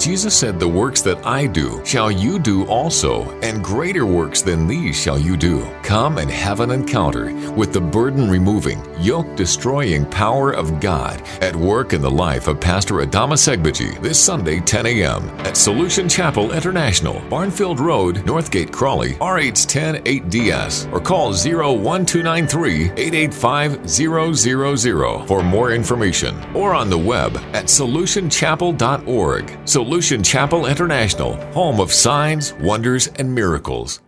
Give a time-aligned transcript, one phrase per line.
[0.00, 4.66] Jesus said, The works that I do shall you do also, and greater works than
[4.66, 5.62] these shall you do.
[5.82, 11.54] Come and have an encounter with the burden removing, yoke destroying power of God at
[11.54, 15.28] work in the life of Pastor Adama Segbaji this Sunday, 10 a.m.
[15.40, 25.26] at Solution Chapel International, Barnfield Road, Northgate, Crawley, RH10 8DS, or call 01293 885 000
[25.26, 29.58] for more information, or on the web at solutionchapel.org.
[29.68, 34.00] Solution Chapel International, home of signs, wonders, and miracles.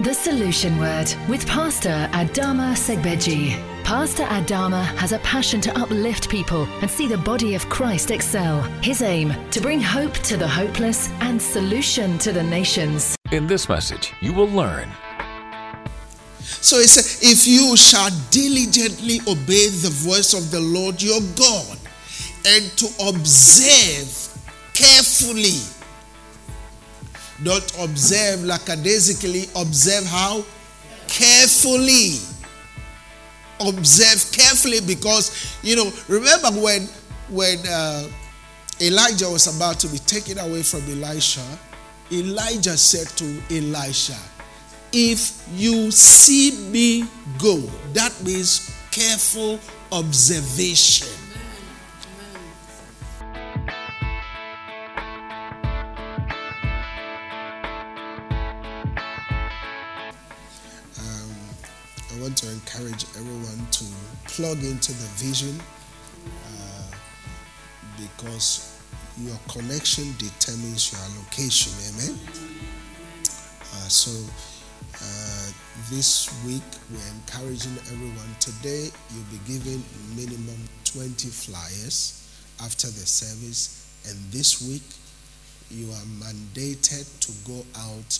[0.00, 3.52] The Solution Word with Pastor Adama Segbeji.
[3.84, 8.62] Pastor Adama has a passion to uplift people and see the body of Christ excel.
[8.82, 13.14] His aim to bring hope to the hopeless and solution to the nations.
[13.30, 14.88] In this message, you will learn.
[16.40, 21.78] So it says, If you shall diligently obey the voice of the Lord your God
[22.46, 24.34] and to observe
[24.74, 25.60] carefully.
[27.40, 30.44] Not observe lackadaisically, observe how?
[31.08, 32.18] Carefully.
[33.60, 36.88] Observe carefully because, you know, remember when,
[37.30, 38.08] when uh,
[38.80, 41.44] Elijah was about to be taken away from Elisha,
[42.12, 44.16] Elijah said to Elisha,
[44.92, 47.08] If you see me
[47.38, 47.56] go,
[47.94, 49.58] that means careful
[49.90, 51.23] observation.
[64.44, 65.58] Plug into the vision
[66.28, 66.96] uh,
[67.96, 68.78] because
[69.16, 71.72] your connection determines your location.
[71.88, 72.18] Amen.
[73.24, 74.12] Uh, so
[75.00, 75.48] uh,
[75.88, 76.60] this week
[76.92, 78.36] we're encouraging everyone.
[78.38, 79.82] Today you'll be given
[80.14, 82.28] minimum 20 flyers
[82.60, 84.84] after the service, and this week
[85.70, 88.18] you are mandated to go out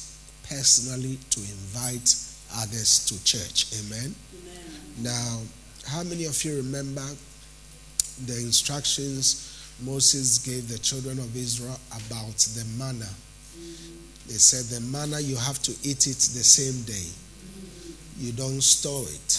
[0.48, 2.16] personally to invite
[2.56, 3.66] others to church.
[3.84, 4.14] Amen?
[4.32, 5.04] Amen.
[5.04, 5.40] Now,
[5.86, 7.04] how many of you remember
[8.26, 9.50] the instructions
[9.82, 13.08] Moses gave the children of Israel about the manna?
[14.26, 17.08] They said the manna you have to eat it the same day.
[18.18, 19.32] You don't store it.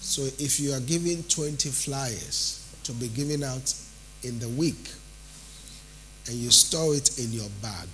[0.00, 3.74] So if you are giving 20 flyers to be given out
[4.22, 4.90] in the week
[6.26, 7.88] and you store it in your bag,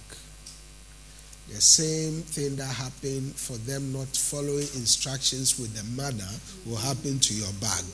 [1.52, 6.28] the same thing that happened for them not following instructions with the manna
[6.64, 7.84] will happen to your bag.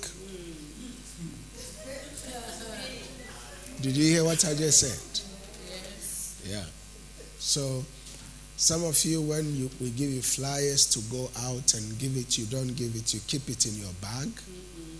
[3.81, 5.23] Did you hear what I just said?
[5.71, 6.43] Yes.
[6.47, 6.65] Yeah.
[7.39, 7.85] So,
[8.57, 12.39] some of you, when you, we give you flyers to go out and give it,
[12.39, 14.99] you don't give it, you keep it in your bag, mm-hmm.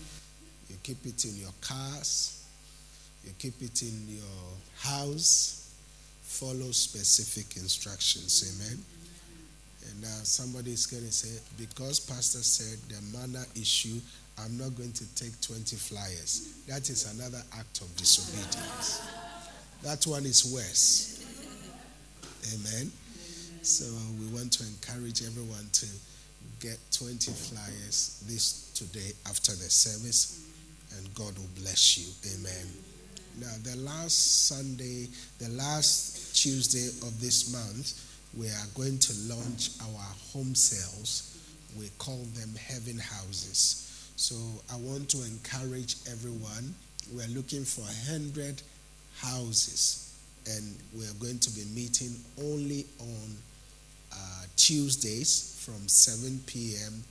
[0.69, 2.45] you keep it in your cars,
[3.25, 4.23] you keep it in your
[4.81, 5.68] house
[6.29, 8.45] follow specific instructions.
[8.45, 8.79] Amen.
[9.89, 13.99] And now somebody is going to say, because Pastor said the manna issue,
[14.39, 16.53] I'm not going to take 20 flyers.
[16.69, 19.03] That is another act of disobedience.
[19.83, 21.25] That one is worse.
[22.55, 22.93] Amen.
[23.63, 23.85] So
[24.21, 25.87] we want to encourage everyone to
[26.61, 30.45] get 20 flyers this today after the service,
[30.97, 32.07] and God will bless you.
[32.37, 32.67] Amen.
[33.41, 35.07] Now, the last Sunday,
[35.39, 37.95] the last Tuesday of this month,
[38.37, 41.39] we are going to launch our home sales.
[41.79, 44.11] We call them heaven houses.
[44.17, 44.35] So
[44.73, 46.75] I want to encourage everyone.
[47.13, 48.61] We're looking for 100
[49.19, 50.19] houses,
[50.51, 53.37] and we're going to be meeting only on
[54.13, 57.05] uh, Tuesdays from 7 p.m.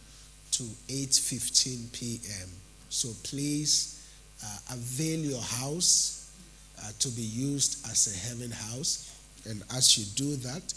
[0.51, 2.49] to 8:15 p.m.
[2.89, 3.96] So please
[4.43, 6.31] uh, avail your house
[6.79, 9.13] uh, to be used as a heaven house.
[9.45, 10.73] And as you do that,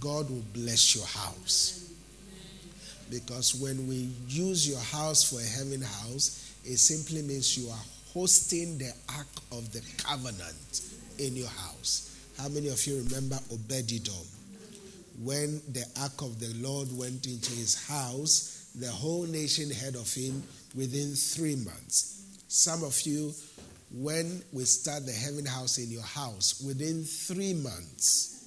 [0.00, 1.90] God will bless your house.
[3.10, 7.84] Because when we use your house for a heaven house, it simply means you are
[8.14, 10.82] hosting the ark of the covenant
[11.18, 12.16] in your house.
[12.38, 14.26] How many of you remember Obededom?
[15.22, 20.12] When the ark of the Lord went into his house, the whole nation heard of
[20.12, 20.42] him
[20.74, 22.21] within three months.
[22.54, 23.32] Some of you
[23.90, 28.46] when we start the heaven house in your house, within three months,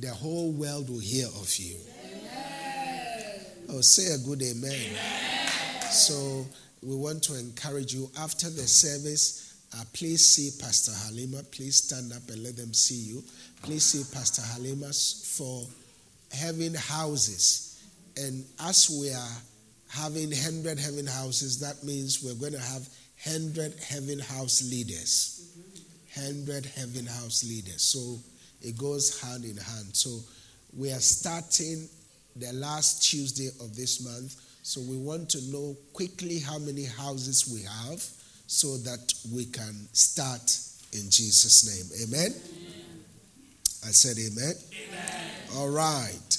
[0.00, 1.76] the whole world will hear of you.
[2.04, 3.40] Amen.
[3.68, 4.72] Oh, say a good amen.
[4.72, 5.82] amen.
[5.92, 6.44] So,
[6.82, 9.54] we want to encourage you after the service.
[9.78, 11.44] Uh, please see Pastor Halima.
[11.52, 13.22] Please stand up and let them see you.
[13.62, 15.64] Please see Pastor Halima for
[16.32, 17.80] heaven houses.
[18.16, 19.36] And as we are
[19.88, 22.88] having 100 heaven houses, that means we're going to have
[23.24, 25.52] 100 heaven house leaders.
[26.16, 27.82] 100 heaven house leaders.
[27.82, 28.18] So
[28.62, 29.94] it goes hand in hand.
[29.94, 30.20] So
[30.76, 31.88] we are starting
[32.36, 34.36] the last Tuesday of this month.
[34.62, 38.02] So we want to know quickly how many houses we have
[38.46, 40.42] so that we can start
[40.92, 42.08] in Jesus' name.
[42.08, 42.32] Amen?
[42.32, 43.04] amen.
[43.86, 44.54] I said amen.
[44.88, 45.30] amen.
[45.56, 46.38] All right.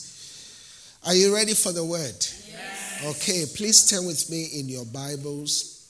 [1.05, 1.99] Are you ready for the word?
[1.99, 3.03] Yes.
[3.05, 5.80] Okay, please turn with me in your Bibles.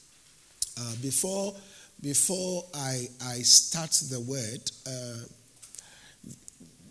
[0.82, 1.54] Uh, before
[2.02, 5.24] before I, I start the word, uh,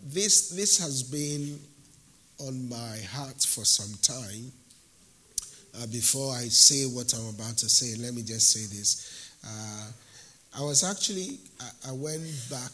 [0.05, 1.59] this, this has been
[2.39, 4.51] on my heart for some time.
[5.75, 9.33] Uh, before I say what I'm about to say, let me just say this.
[9.45, 12.71] Uh, I was actually, I, I went back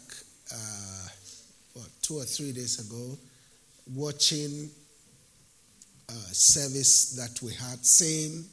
[0.54, 1.08] uh,
[1.74, 3.18] what, two or three days ago
[3.96, 4.70] watching
[6.10, 8.46] a service that we had, same,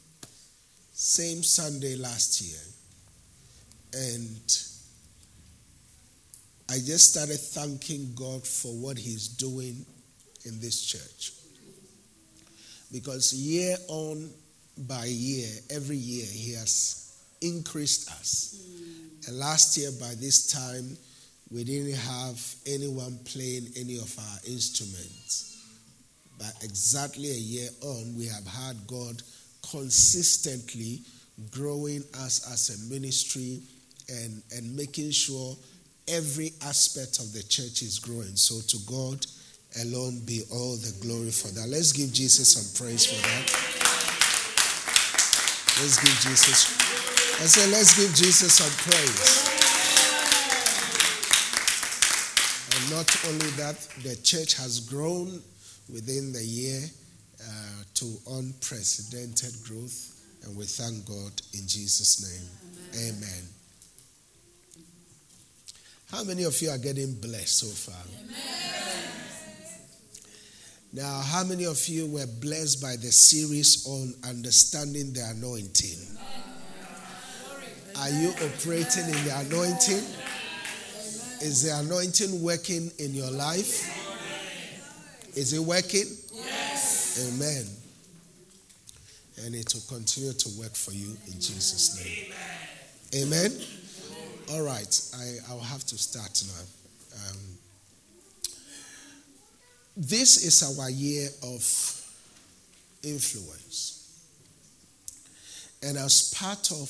[0.97, 2.61] same Sunday last year.
[3.93, 4.57] And
[6.69, 9.85] I just started thanking God for what He's doing
[10.45, 11.33] in this church.
[12.93, 14.29] Because year on
[14.87, 18.61] by year, every year, He has increased us.
[19.27, 20.95] And last year, by this time,
[21.51, 25.61] we didn't have anyone playing any of our instruments.
[26.37, 29.21] But exactly a year on, we have had God
[29.71, 31.01] consistently
[31.51, 33.61] growing us as a ministry
[34.09, 35.55] and, and making sure
[36.07, 38.35] every aspect of the church is growing.
[38.35, 39.25] So to God
[39.81, 41.67] alone be all the glory for that.
[41.67, 43.45] Let's give Jesus some praise for that.
[45.81, 46.71] Let's give Jesus.
[47.41, 49.51] I say, let's give Jesus some praise.
[52.71, 55.41] And not only that, the church has grown
[55.91, 56.81] within the year
[57.45, 62.49] uh, to unprecedented growth, and we thank God in Jesus' name.
[62.95, 63.17] Amen.
[63.17, 63.49] Amen.
[66.11, 68.01] How many of you are getting blessed so far?
[68.19, 68.75] Amen.
[70.93, 75.99] Now, how many of you were blessed by the series on understanding the anointing?
[77.97, 80.03] Are you operating in the anointing?
[81.41, 83.91] Is the anointing working in your life?
[85.35, 86.05] Is it working?
[87.19, 87.65] Amen.
[89.43, 92.33] And it will continue to work for you in Jesus' name.
[93.23, 93.51] Amen.
[94.51, 97.29] All right, I, I'll have to start now.
[97.29, 97.37] Um,
[99.97, 101.63] this is our year of
[103.03, 103.91] influence.
[105.81, 106.89] And as part of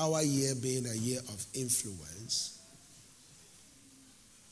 [0.00, 2.58] our year being a year of influence,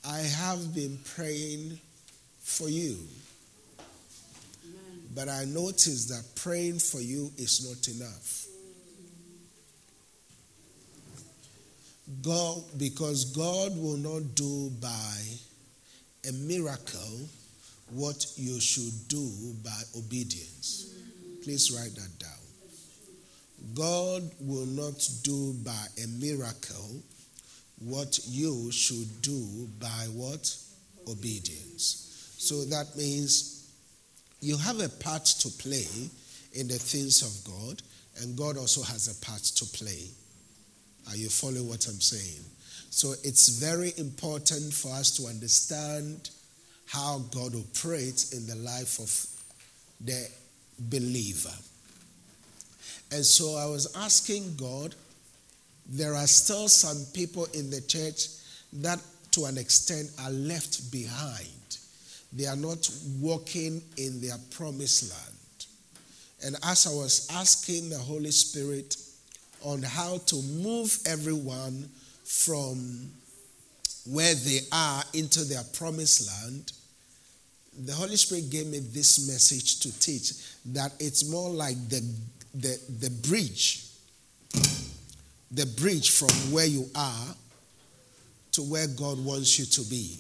[0.05, 1.79] I have been praying
[2.41, 2.97] for you.
[5.15, 8.47] But I noticed that praying for you is not enough.
[12.23, 15.17] God, because God will not do by
[16.29, 17.29] a miracle
[17.91, 19.31] what you should do
[19.63, 20.95] by obedience.
[21.43, 22.31] Please write that down.
[23.75, 27.03] God will not do by a miracle
[27.81, 30.57] what you should do by what?
[31.09, 32.35] Obedience.
[32.39, 33.62] So that means
[34.43, 35.87] you have a part to play
[36.53, 37.81] in the things of God,
[38.21, 40.09] and God also has a part to play
[41.09, 42.45] are you following what I'm saying?
[42.91, 46.31] So it's very important for us to understand
[46.87, 49.27] how God operates in the life of
[50.05, 50.29] the
[50.79, 51.55] believer.
[53.11, 54.95] And so I was asking God,
[55.89, 58.29] there are still some people in the church
[58.75, 59.01] that,
[59.33, 61.79] to an extent, are left behind.
[62.33, 62.89] They are not
[63.21, 65.67] walking in their promised land.
[66.45, 68.97] And as I was asking the Holy Spirit,
[69.65, 71.89] on how to move everyone
[72.25, 73.11] from
[74.07, 76.73] where they are into their promised land,
[77.85, 80.33] the Holy Spirit gave me this message to teach
[80.67, 82.03] that it's more like the,
[82.55, 83.87] the, the bridge,
[85.51, 87.35] the bridge from where you are
[88.53, 90.19] to where God wants you to be.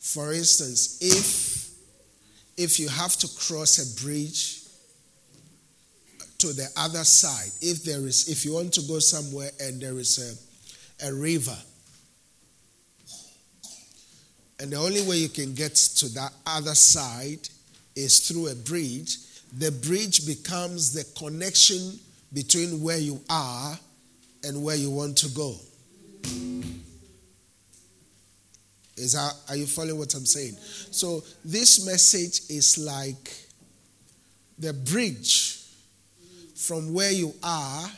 [0.00, 1.60] For instance, if
[2.56, 4.60] if you have to cross a bridge
[6.40, 7.50] to the other side.
[7.60, 10.18] If there is, if you want to go somewhere and there is
[11.00, 11.56] a, a river,
[14.58, 17.48] and the only way you can get to that other side
[17.96, 19.16] is through a bridge,
[19.58, 21.98] the bridge becomes the connection
[22.32, 23.78] between where you are
[24.44, 25.56] and where you want to go.
[29.00, 30.56] Is are you following what I'm saying?
[30.90, 33.36] So, this message is like
[34.58, 35.58] the bridge
[36.54, 37.90] from where you are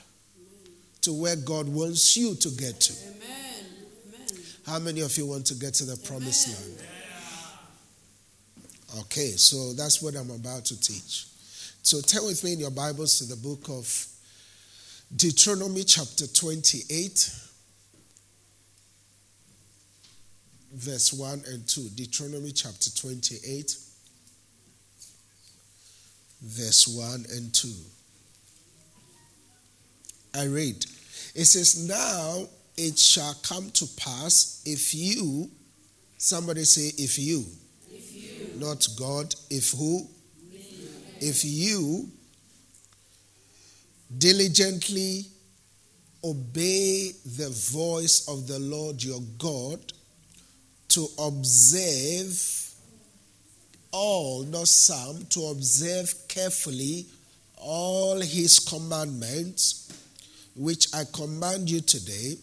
[1.03, 2.93] to where God wants you to get to.
[3.09, 3.67] Amen.
[4.65, 6.89] How many of you want to get to the promised land?
[9.01, 11.27] Okay, so that's what I'm about to teach.
[11.83, 14.07] So turn with me in your Bibles to the book of
[15.17, 17.42] Deuteronomy, chapter 28,
[20.83, 21.91] verse 1 and 2.
[21.95, 23.77] Deuteronomy, chapter 28,
[26.43, 27.69] verse 1 and 2.
[30.35, 30.85] I read.
[31.35, 32.47] It says, Now
[32.77, 35.49] it shall come to pass if you,
[36.19, 37.45] somebody say, if you,
[37.91, 38.59] if you.
[38.59, 40.09] not God, if who?
[40.51, 40.65] Me.
[41.21, 42.09] If you
[44.19, 45.27] diligently
[46.25, 49.93] obey the voice of the Lord your God
[50.93, 52.75] to observe
[53.91, 57.07] all, not some, to observe carefully
[57.57, 59.89] all his commandments,
[60.57, 62.37] which I command you today,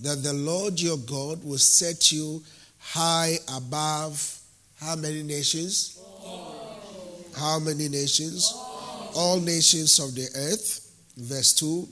[0.00, 2.42] that the Lord your God will set you
[2.78, 4.38] high above
[4.80, 6.00] how many nations?
[7.36, 8.52] How many nations?
[8.54, 9.12] All.
[9.14, 10.90] all nations of the earth.
[11.16, 11.88] Verse 2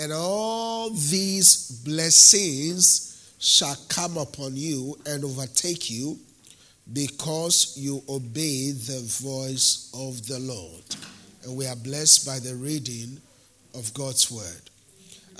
[0.00, 6.18] And all these blessings shall come upon you and overtake you
[6.92, 10.84] because you obey the voice of the Lord.
[11.44, 13.20] And we are blessed by the reading
[13.74, 14.70] of God's word.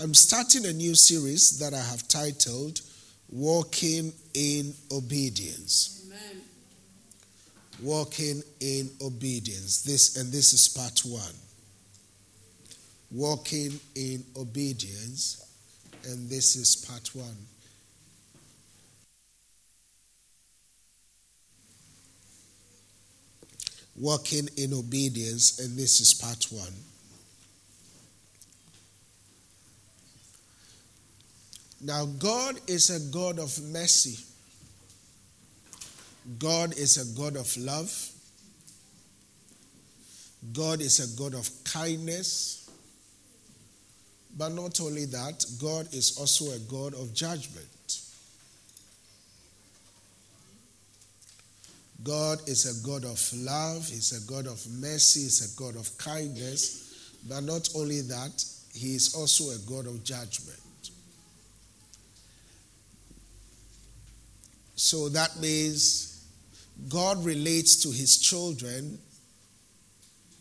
[0.02, 2.80] I'm starting a new series that I have titled
[3.30, 6.06] Walking in Obedience.
[6.06, 6.42] Amen.
[7.82, 9.82] Walking in Obedience.
[9.82, 11.20] This and this is part 1.
[13.10, 15.42] Walking in Obedience
[16.04, 17.26] and this is part 1.
[23.98, 26.72] Walking in obedience, and this is part one.
[31.80, 34.22] Now, God is a God of mercy.
[36.38, 38.10] God is a God of love.
[40.52, 42.68] God is a God of kindness.
[44.36, 47.66] But not only that, God is also a God of judgment.
[52.02, 55.96] God is a God of love, He's a God of mercy, He's a God of
[55.98, 57.18] kindness.
[57.28, 60.60] But not only that, He is also a God of judgment.
[64.76, 66.24] So that means
[66.88, 68.98] God relates to His children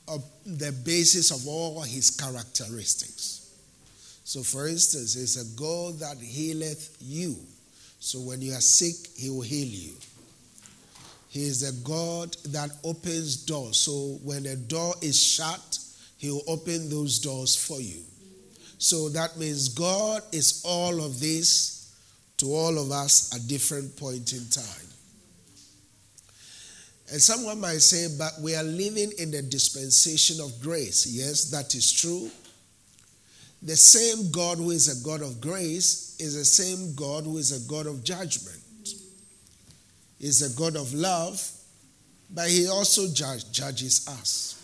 [0.08, 3.42] on the basis of all His characteristics.
[4.24, 7.38] So, for instance, He's a God that healeth you.
[8.00, 9.94] So, when you are sick, He will heal you.
[11.36, 13.76] He is a God that opens doors.
[13.76, 15.80] So when a door is shut,
[16.16, 18.00] He will open those doors for you.
[18.78, 21.94] So that means God is all of this
[22.38, 24.88] to all of us at different point in time.
[27.12, 31.06] And someone might say, but we are living in the dispensation of grace.
[31.06, 32.32] Yes, that is true.
[33.62, 37.52] The same God who is a God of grace is the same God who is
[37.52, 38.62] a God of judgment
[40.26, 41.52] is a God of love,
[42.34, 44.60] but he also judge, judges us.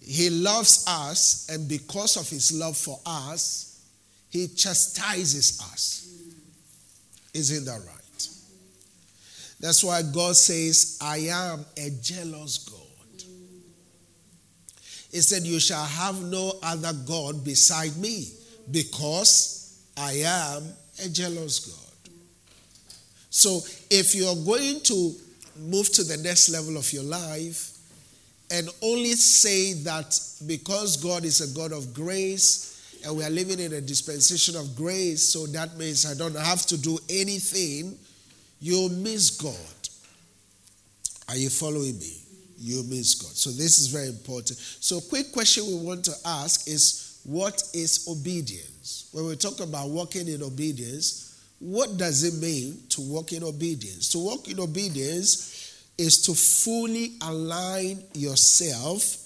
[0.00, 3.84] He loves us, and because of his love for us,
[4.30, 6.08] he chastises us.
[7.34, 8.28] Isn't that right?
[9.58, 13.24] That's why God says, I am a jealous God.
[15.10, 18.28] He said, You shall have no other God beside me,
[18.70, 20.62] because I am
[21.04, 21.83] a jealous God.
[23.36, 25.12] So if you're going to
[25.58, 27.76] move to the next level of your life
[28.48, 33.58] and only say that because God is a God of grace and we are living
[33.58, 37.98] in a dispensation of grace, so that means I don't have to do anything,
[38.60, 39.88] you'll miss God.
[41.28, 42.16] Are you following me?
[42.56, 43.32] You miss God.
[43.32, 44.60] So this is very important.
[44.60, 49.08] So, quick question we want to ask is what is obedience?
[49.10, 54.08] When we talk about walking in obedience, what does it mean to walk in obedience?
[54.10, 59.16] To walk in obedience is to fully align yourself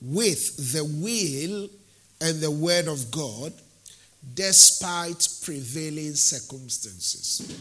[0.00, 1.68] with the will
[2.20, 3.52] and the word of God
[4.34, 7.58] despite prevailing circumstances.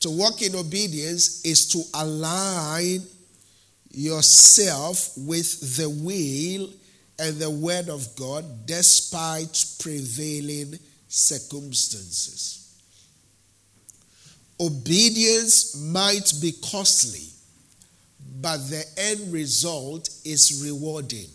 [0.00, 3.00] To walk in obedience is to align
[3.90, 6.68] yourself with the will
[7.18, 10.78] and the word of God despite prevailing
[11.08, 12.60] circumstances.
[14.60, 17.26] Obedience might be costly,
[18.40, 21.28] but the end result is rewarding.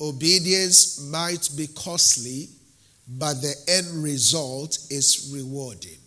[0.00, 2.48] Obedience might be costly,
[3.08, 5.98] but the end result is rewarding.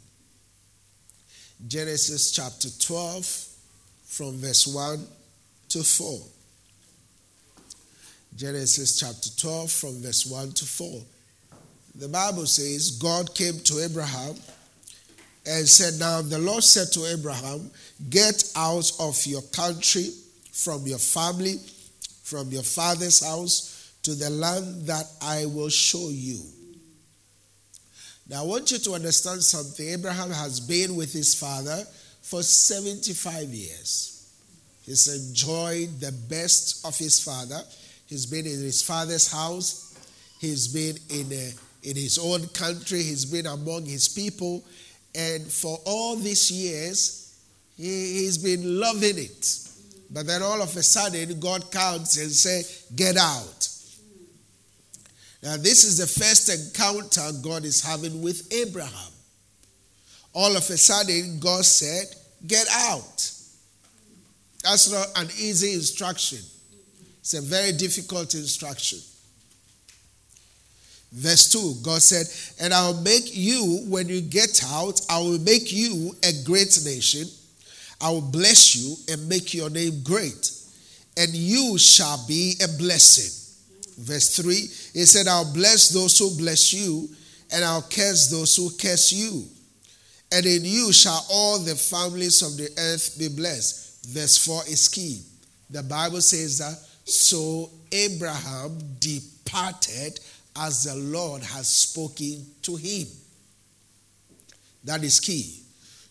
[1.67, 3.47] Genesis chapter 12,
[4.05, 5.05] from verse 1
[5.69, 6.19] to 4.
[8.37, 11.01] Genesis chapter 12, from verse 1 to 4.
[11.95, 14.35] The Bible says, God came to Abraham
[15.47, 17.71] and said, Now the Lord said to Abraham,
[18.11, 20.11] Get out of your country,
[20.51, 21.55] from your family,
[22.21, 26.39] from your father's house, to the land that I will show you.
[28.29, 29.87] Now I want you to understand something.
[29.87, 31.83] Abraham has been with his father
[32.21, 34.31] for 75 years.
[34.83, 37.61] He's enjoyed the best of his father.
[38.07, 39.95] He's been in his father's house.
[40.39, 43.03] He's been in, a, in his own country.
[43.03, 44.63] He's been among his people.
[45.13, 47.39] And for all these years,
[47.75, 49.59] he, he's been loving it.
[50.09, 53.67] But then all of a sudden, God counts and says, Get out.
[55.43, 59.11] Now, this is the first encounter God is having with Abraham.
[60.33, 62.07] All of a sudden, God said,
[62.45, 63.31] Get out.
[64.63, 66.39] That's not an easy instruction,
[67.27, 68.99] it's a very difficult instruction.
[71.11, 72.25] Verse 2, God said,
[72.63, 76.79] And I will make you, when you get out, I will make you a great
[76.85, 77.27] nation.
[77.99, 80.51] I will bless you and make your name great,
[81.17, 83.33] and you shall be a blessing.
[83.97, 84.53] Verse 3,
[84.93, 87.09] He said, I'll bless those who bless you,
[87.51, 89.43] and I'll curse those who curse you.
[90.31, 94.05] And in you shall all the families of the earth be blessed.
[94.07, 95.19] Verse 4 is key.
[95.69, 100.19] The Bible says that, So Abraham departed
[100.57, 103.07] as the Lord has spoken to him.
[104.83, 105.61] That is key.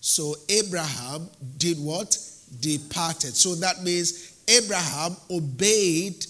[0.00, 2.16] So Abraham did what?
[2.60, 3.36] Departed.
[3.36, 6.24] So that means Abraham obeyed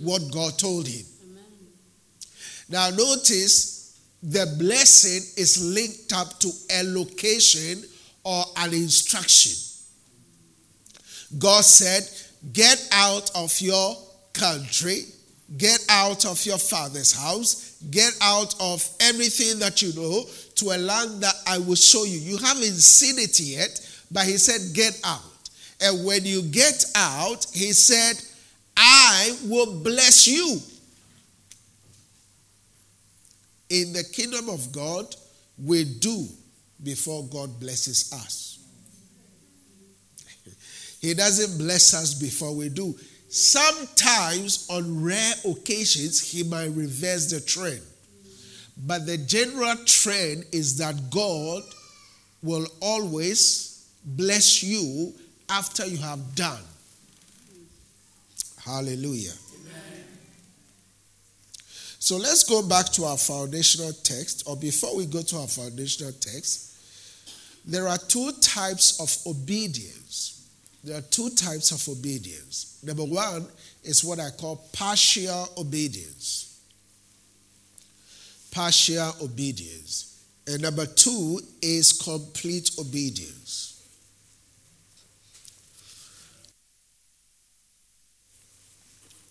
[0.00, 1.04] what God told him.
[2.68, 7.82] Now notice the blessing is linked up to a location
[8.22, 9.52] or an instruction.
[11.38, 12.08] God said,
[12.52, 13.96] Get out of your
[14.32, 15.04] country
[15.56, 17.76] Get out of your father's house.
[17.90, 22.18] Get out of everything that you know to a land that I will show you.
[22.18, 25.20] You haven't seen it yet, but he said, Get out.
[25.80, 28.22] And when you get out, he said,
[28.76, 30.58] I will bless you.
[33.68, 35.14] In the kingdom of God,
[35.62, 36.26] we do
[36.82, 38.58] before God blesses us.
[41.00, 42.94] he doesn't bless us before we do.
[43.34, 47.80] Sometimes, on rare occasions, he might reverse the trend.
[48.86, 51.62] But the general trend is that God
[52.42, 55.14] will always bless you
[55.48, 56.62] after you have done.
[58.62, 59.32] Hallelujah.
[61.98, 66.12] So let's go back to our foundational text, or before we go to our foundational
[66.12, 66.76] text,
[67.64, 70.32] there are two types of obedience
[70.84, 72.71] there are two types of obedience.
[72.82, 73.46] Number one
[73.84, 76.60] is what I call partial obedience.
[78.50, 80.24] Partial obedience.
[80.46, 83.68] And number two is complete obedience.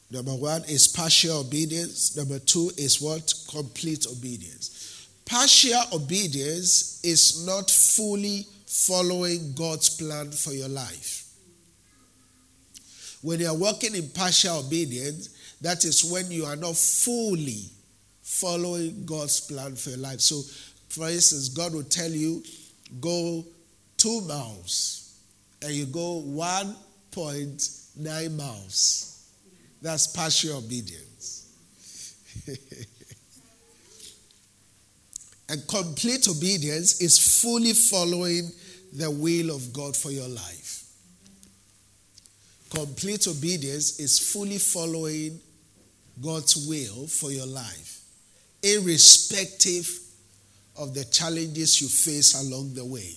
[0.10, 2.16] Number one is partial obedience.
[2.18, 3.34] Number two is what?
[3.50, 5.08] Complete obedience.
[5.26, 11.21] Partial obedience is not fully following God's plan for your life.
[13.22, 15.30] When you are working in partial obedience,
[15.62, 17.66] that is when you are not fully
[18.22, 20.22] following God's plan for your life.
[20.22, 20.42] So,
[20.90, 22.42] for instance, God will tell you,
[23.00, 23.46] go
[23.98, 25.20] two miles,
[25.62, 29.08] and you go 1.9 miles.
[29.82, 31.54] That's partial obedience.
[35.50, 38.52] and complete obedience is fully following
[38.94, 40.81] the will of God for your life.
[42.72, 45.40] Complete obedience is fully following
[46.22, 48.02] God's will for your life,
[48.64, 50.00] irrespective
[50.78, 53.12] of the challenges you face along the way.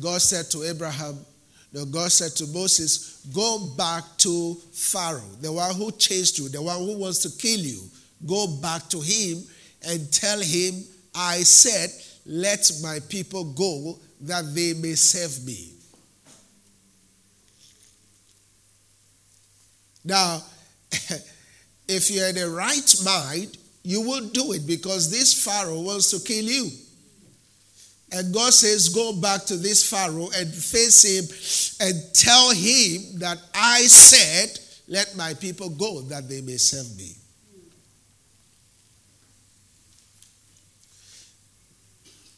[0.00, 1.18] God said to Abraham,
[1.74, 6.62] no, God said to Moses, Go back to Pharaoh, the one who chased you, the
[6.62, 7.80] one who wants to kill you.
[8.24, 9.42] Go back to him
[9.86, 10.82] and tell him,
[11.14, 11.90] I said,
[12.24, 15.73] Let my people go that they may serve me.
[20.04, 20.42] Now,
[21.88, 26.26] if you're in the right mind, you will do it because this Pharaoh wants to
[26.26, 26.70] kill you.
[28.12, 33.38] And God says, Go back to this Pharaoh and face him and tell him that
[33.54, 37.12] I said, Let my people go that they may serve me.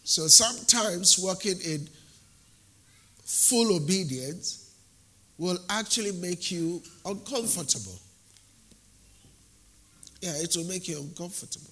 [0.05, 1.89] So sometimes walking in
[3.25, 4.71] full obedience
[5.37, 7.99] will actually make you uncomfortable.
[10.21, 11.71] Yeah, it will make you uncomfortable.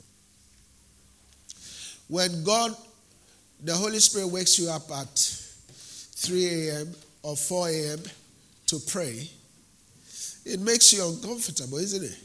[2.09, 2.77] When God,
[3.63, 6.95] the Holy Spirit wakes you up at 3 a.m.
[7.23, 7.99] or 4 a.m.
[8.67, 9.29] to pray,
[10.45, 12.19] it makes you uncomfortable, isn't it?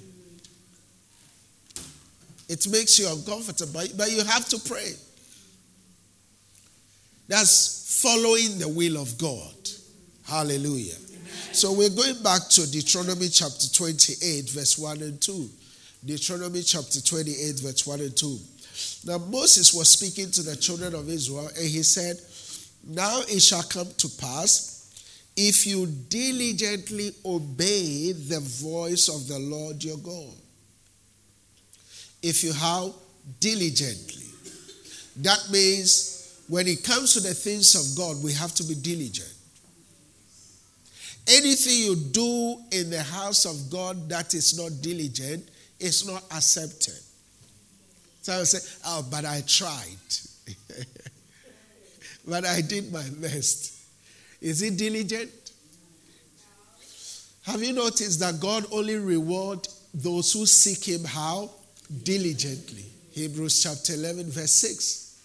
[2.50, 4.94] It makes you uncomfortable, but you have to pray.
[7.28, 9.56] That's following the will of God.
[10.26, 10.96] Hallelujah.
[11.60, 15.50] So we're going back to Deuteronomy chapter 28, verse 1 and 2.
[16.06, 18.40] Deuteronomy chapter 28, verse 1 and 2.
[19.06, 22.16] Now Moses was speaking to the children of Israel, and he said,
[22.88, 25.04] Now it shall come to pass
[25.36, 30.34] if you diligently obey the voice of the Lord your God.
[32.24, 32.96] If you how?
[33.42, 34.28] Diligently.
[35.18, 39.34] That means when it comes to the things of God, we have to be diligent.
[41.30, 45.48] Anything you do in the house of God that is not diligent
[45.80, 46.98] is not accepted.
[48.24, 49.86] So I say, oh, but I tried.
[52.28, 53.76] but I did my best.
[54.42, 55.32] Is it diligent?
[57.44, 61.50] Have you noticed that God only reward those who seek him how?
[62.04, 62.86] Diligently.
[63.12, 65.22] Hebrews chapter 11 verse 6.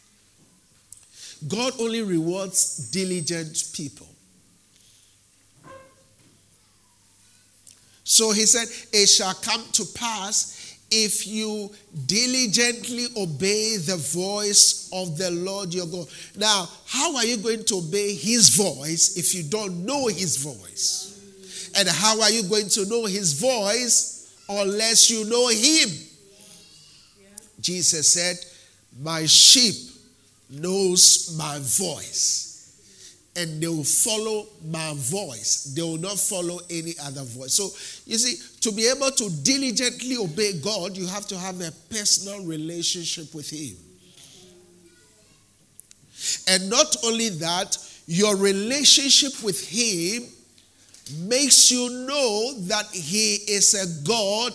[1.49, 4.07] God only rewards diligent people.
[8.05, 11.71] So he said, It shall come to pass if you
[12.07, 16.07] diligently obey the voice of the Lord your God.
[16.37, 21.73] Now, how are you going to obey his voice if you don't know his voice?
[21.77, 25.89] And how are you going to know his voice unless you know him?
[27.61, 28.37] Jesus said,
[29.03, 29.75] My sheep
[30.51, 32.54] knows my voice
[33.37, 35.73] and they will follow my voice.
[35.75, 37.55] They will not follow any other voice.
[37.55, 37.65] So,
[38.07, 42.45] you see, to be able to diligently obey God, you have to have a personal
[42.45, 43.77] relationship with Him.
[46.49, 50.25] And not only that, your relationship with Him
[51.29, 54.53] makes you know that He is a God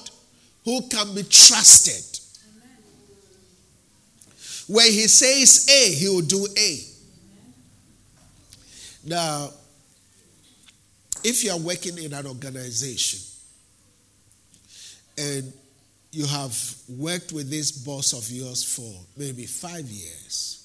[0.64, 2.06] who can be trusted.
[4.68, 6.89] Where he says A, he will do A.
[9.06, 9.50] Now,
[11.24, 13.20] if you are working in an organization
[15.18, 15.54] and
[16.12, 16.58] you have
[16.88, 20.56] worked with this boss of yours for maybe five years,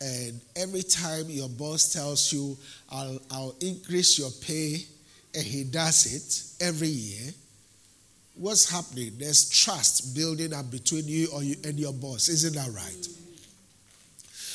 [0.00, 2.56] and every time your boss tells you,
[2.90, 4.84] I'll, I'll increase your pay,
[5.34, 6.06] and he does
[6.60, 7.32] it every year,
[8.34, 9.12] what's happening?
[9.18, 11.28] There's trust building up between you
[11.64, 12.28] and your boss.
[12.28, 13.08] Isn't that right?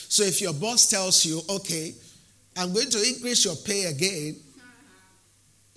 [0.10, 1.94] So if your boss tells you, okay,
[2.62, 4.36] I'm going to increase your pay again,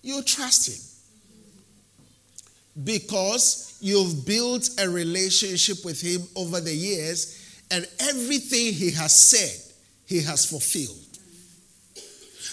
[0.03, 2.85] you trust him.
[2.85, 9.61] Because you've built a relationship with him over the years, and everything he has said,
[10.07, 10.99] he has fulfilled.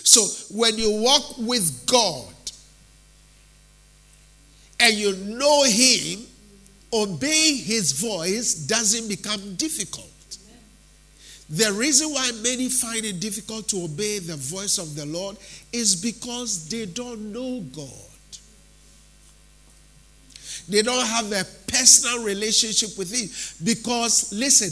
[0.04, 0.22] So
[0.56, 2.34] when you walk with God
[4.80, 6.26] and you know him,
[6.94, 10.11] obeying his voice doesn't become difficult.
[11.52, 15.36] The reason why many find it difficult to obey the voice of the Lord
[15.74, 17.90] is because they don't know God.
[20.70, 23.28] They don't have a personal relationship with Him.
[23.66, 24.72] Because, listen,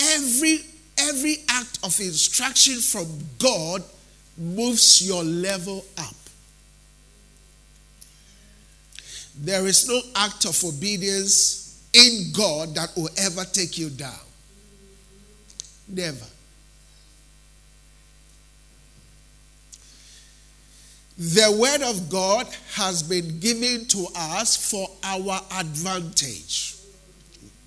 [0.00, 0.60] every
[0.96, 3.06] every act of instruction from
[3.38, 3.82] God
[4.38, 6.14] moves your level up.
[9.36, 14.23] There is no act of obedience in God that will ever take you down.
[15.88, 16.26] Never.
[21.16, 26.76] The word of God has been given to us for our advantage.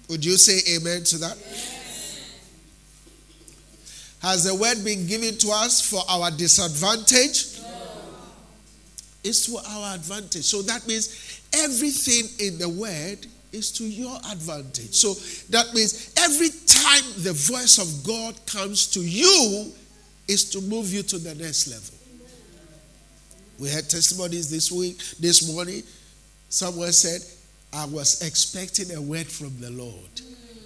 [0.09, 1.37] Would you say amen to that?
[4.21, 7.61] Has the word been given to us for our disadvantage?
[7.61, 7.69] No.
[9.23, 10.43] It's for our advantage.
[10.43, 14.93] So that means everything in the word is to your advantage.
[14.93, 15.13] So
[15.49, 19.71] that means every time the voice of God comes to you,
[20.27, 21.93] is to move you to the next level.
[23.59, 25.83] We had testimonies this week, this morning.
[26.49, 27.21] Someone said,
[27.73, 30.21] I was expecting a word from the Lord.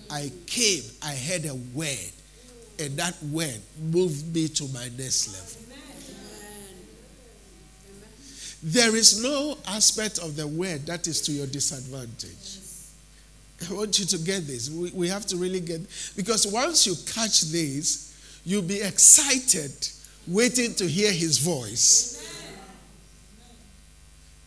[0.10, 2.12] I came, I heard a word,
[2.80, 5.58] and that word moved me to my next level.
[8.64, 12.61] There is no aspect of the word that is to your disadvantage.
[13.70, 14.70] I want you to get this.
[14.70, 15.82] We, we have to really get
[16.16, 19.72] because once you catch this, you'll be excited,
[20.28, 22.18] waiting to hear his voice.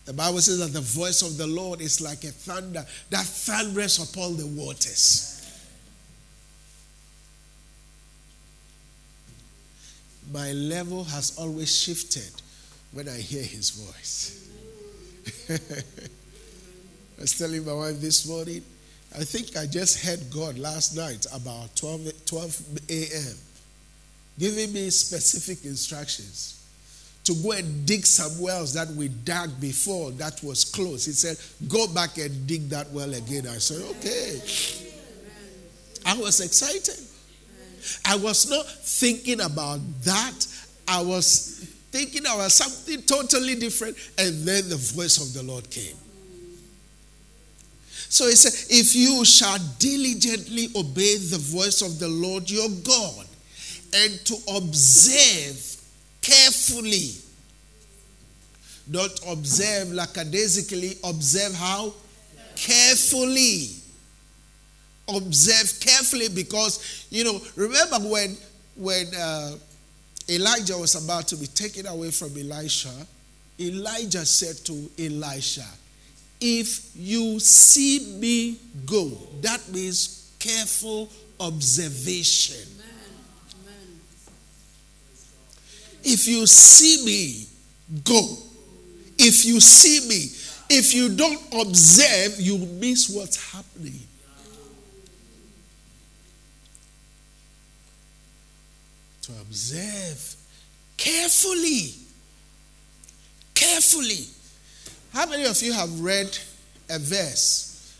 [0.04, 3.98] The Bible says that the voice of the Lord is like a thunder that thunders
[3.98, 5.30] upon the waters.
[10.32, 12.42] My level has always shifted
[12.92, 14.48] when I hear his voice.
[15.50, 18.62] I was telling my wife this morning,
[19.16, 23.36] I think I just heard God last night about 12, 12 a.m.
[24.38, 26.60] giving me specific instructions
[27.22, 31.06] to go and dig some wells that we dug before that was closed.
[31.06, 33.46] He said, Go back and dig that well again.
[33.46, 34.40] I said, Okay.
[36.06, 37.00] I was excited.
[38.04, 40.46] I was not thinking about that.
[40.88, 43.96] I was thinking about something totally different.
[44.18, 45.96] And then the voice of the Lord came.
[48.14, 53.26] So he said, If you shall diligently obey the voice of the Lord your God
[53.92, 55.82] and to observe
[56.22, 57.10] carefully.
[58.88, 61.92] Don't observe lackadaisically, observe how?
[62.54, 63.70] Carefully.
[65.08, 68.36] Observe carefully because, you know, remember when,
[68.76, 69.56] when uh,
[70.28, 72.94] Elijah was about to be taken away from Elisha,
[73.58, 75.66] Elijah said to Elisha,
[76.40, 82.68] If you see me go, that means careful observation.
[86.02, 87.46] If you see me,
[88.04, 88.36] go.
[89.18, 90.28] If you see me,
[90.68, 94.00] if you don't observe, you miss what's happening.
[99.22, 100.36] To observe
[100.98, 101.94] carefully.
[103.54, 104.26] Carefully.
[105.14, 106.36] How many of you have read
[106.90, 107.96] a verse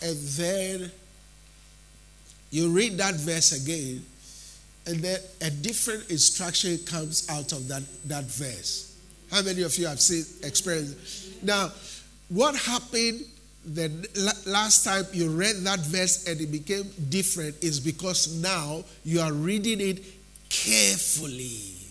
[0.00, 0.90] and then
[2.50, 4.06] you read that verse again
[4.86, 8.96] and then a different instruction comes out of that, that verse.
[9.32, 11.34] How many of you have seen experience?
[11.42, 11.72] Now,
[12.28, 13.22] what happened
[13.66, 13.90] the
[14.46, 19.32] last time you read that verse and it became different is because now you are
[19.32, 20.04] reading it
[20.50, 21.83] carefully.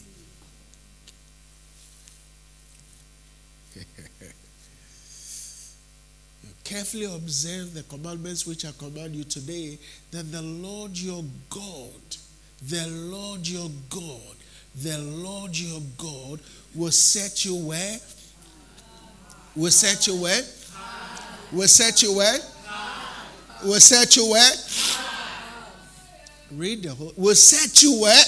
[6.63, 9.77] Carefully observe the commandments which I command you today,
[10.11, 12.17] that the Lord your God
[12.69, 14.35] the Lord your God,
[14.75, 16.39] the Lord your God
[16.73, 17.97] will set you where?
[19.55, 20.41] Will set you where?
[21.51, 22.39] Will set you where?
[23.63, 24.51] Will set you where?
[26.51, 27.13] Read the whole.
[27.17, 28.23] Will set you where?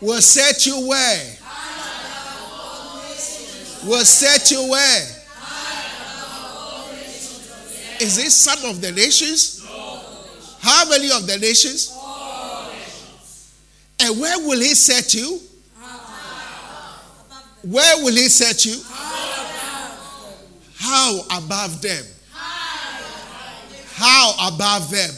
[0.00, 1.36] Will set you where?
[3.84, 5.15] Will set you where?
[8.00, 9.64] Is this some of the nations?
[9.64, 10.00] No.
[10.60, 11.92] How many of the nations?
[11.94, 12.70] All
[14.00, 15.40] And where will he set you?
[17.62, 18.80] Where will he set you?
[20.78, 22.04] How above them?
[23.94, 25.10] How above them?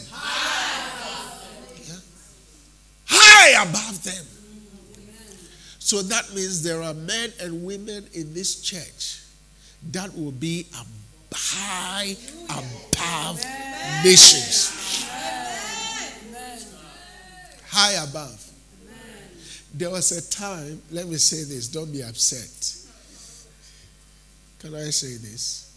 [3.06, 4.24] High above them.
[5.78, 9.22] So that means there are men and women in this church
[9.90, 10.66] that will be
[11.32, 12.16] high
[12.48, 13.44] above
[14.04, 14.78] nations
[17.78, 18.44] high above.
[19.74, 22.74] There was a time, let me say this, don't be upset.
[24.58, 25.76] Can I say this?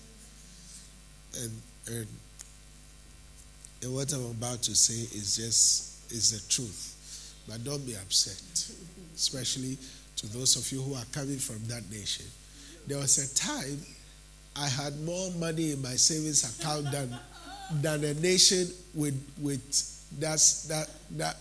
[1.44, 1.52] And,
[1.88, 2.08] and,
[3.84, 6.88] and what I'm about to say is just is the truth.
[7.48, 8.42] But don't be upset,
[9.16, 9.78] especially
[10.18, 12.26] to those of you who are coming from that nation.
[12.88, 13.78] There was a time
[14.56, 17.18] I had more money in my savings account than
[17.82, 19.62] than a nation with with
[20.20, 21.38] that's that that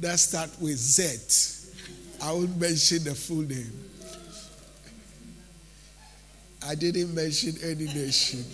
[0.00, 1.72] that start with Z.
[2.22, 3.72] I won't mention the full name.
[6.64, 8.44] I didn't mention any nation.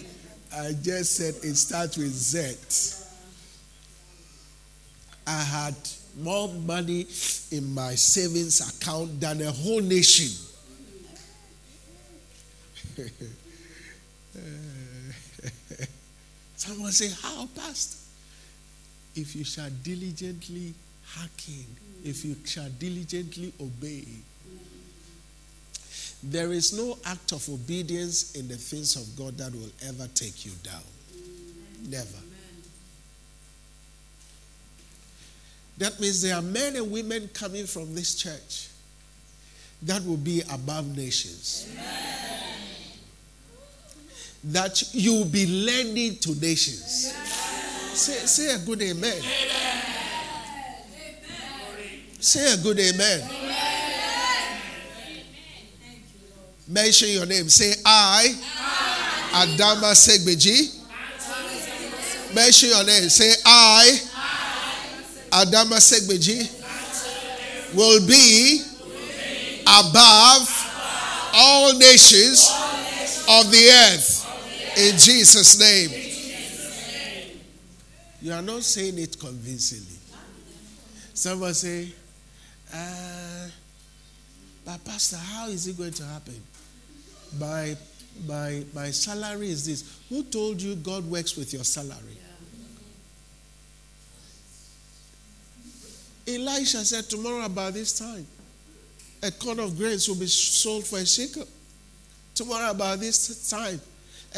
[0.55, 2.57] I just said it starts with Z.
[5.27, 5.75] I had
[6.17, 7.07] more money
[7.53, 10.33] in my savings account than a whole nation.
[16.57, 17.99] Someone say, How, Pastor?
[19.15, 20.75] If you shall diligently
[21.05, 21.65] hearken,
[22.05, 24.05] if you shall diligently obey.
[26.23, 30.45] There is no act of obedience in the things of God that will ever take
[30.45, 30.83] you down.
[31.89, 32.19] Never.
[35.79, 38.69] That means there are men and women coming from this church
[39.83, 41.69] that will be above nations.
[41.73, 42.18] Amen.
[44.45, 47.13] That you will be lending to nations.
[47.95, 49.13] Say, say a good amen.
[49.13, 49.89] amen.
[52.21, 53.21] Say a good amen.
[53.23, 53.59] amen.
[56.69, 57.49] Mention your name.
[57.49, 58.37] Say I,
[59.33, 59.47] I.
[59.47, 60.75] Adama Segbeji.
[62.35, 63.09] Mention your name.
[63.09, 63.99] Say I,
[65.31, 65.45] I.
[65.45, 66.55] Adama Segbeji
[67.75, 68.63] will be
[69.63, 70.49] above
[71.35, 72.49] all nations
[73.29, 74.18] of the earth
[74.79, 75.91] in Jesus' name.
[78.21, 79.97] You are not saying it convincingly.
[81.15, 81.89] Someone say,
[82.73, 83.49] uh,
[84.65, 86.41] but Pastor, how is it going to happen?
[87.39, 87.77] By
[88.27, 90.01] my, my salary is this.
[90.09, 92.19] Who told you God works with your salary?
[96.27, 98.27] Elisha said, Tomorrow about this time,
[99.23, 101.47] a corn of grains will be sold for a shekel.
[102.35, 103.81] Tomorrow about this time,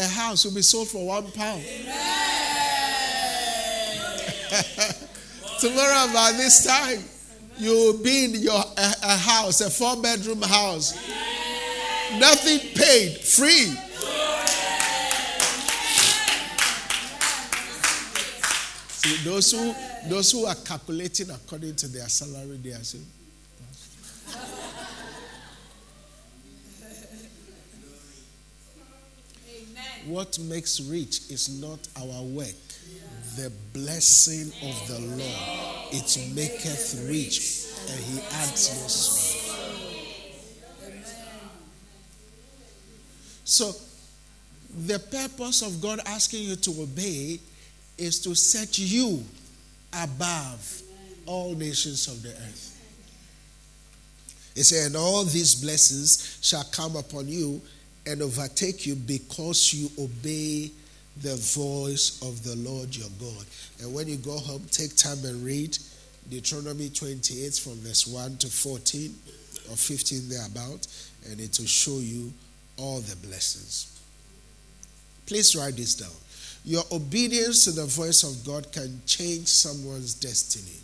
[0.01, 1.63] a house will be sold for one pound.
[5.61, 7.05] Tomorrow by this time,
[7.59, 10.95] you'll be in your a, a house, a four bedroom house.
[12.19, 13.75] Nothing paid, free.
[18.89, 19.75] See, those who
[20.09, 23.05] those who are calculating according to their salary, they are saying.
[30.11, 32.49] What makes rich is not our work,
[33.37, 35.93] the blessing of the Lord.
[35.93, 38.89] It maketh rich, and he adds no.
[43.45, 43.73] So,
[44.85, 47.39] the purpose of God asking you to obey
[47.97, 49.23] is to set you
[49.93, 50.83] above
[51.25, 52.67] all nations of the earth.
[54.57, 57.63] He said, And all these blessings shall come upon you
[58.07, 60.71] and overtake you because you obey
[61.23, 63.45] the voice of the Lord your God.
[63.81, 65.77] And when you go home, take time and read
[66.31, 69.15] Deuteronomy 28 from verse 1 to 14
[69.71, 70.87] or 15 thereabout,
[71.29, 72.33] and it will show you
[72.77, 74.01] all the blessings.
[75.27, 76.11] Please write this down.
[76.65, 80.81] Your obedience to the voice of God can change someone's destiny.